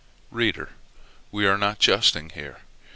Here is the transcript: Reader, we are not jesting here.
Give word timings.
Reader, 0.31 0.69
we 1.31 1.45
are 1.45 1.59
not 1.59 1.77
jesting 1.77 2.31
here. 2.31 2.61